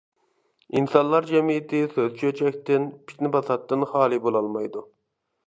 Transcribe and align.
ئىنسانلار 0.77 1.27
جەمئىيىتى 1.31 1.81
سۆز-چۆچەكتىن، 1.91 2.89
پىتنە-پاساتتىن 3.11 3.87
خالىي 3.93 4.25
بولالمايدۇ. 4.27 4.87